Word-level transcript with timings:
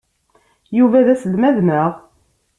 Yuba 0.77 1.05
d 1.05 1.07
aselmad, 1.13 1.57
naɣ? 1.61 1.91